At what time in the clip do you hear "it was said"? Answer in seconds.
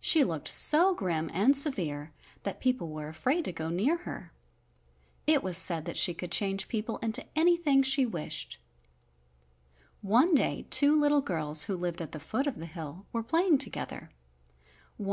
5.28-5.84